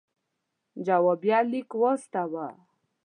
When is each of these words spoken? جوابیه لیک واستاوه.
جوابیه 0.85 1.39
لیک 1.51 1.69
واستاوه. 1.81 2.47